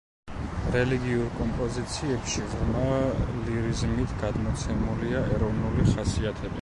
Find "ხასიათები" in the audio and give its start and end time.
5.93-6.57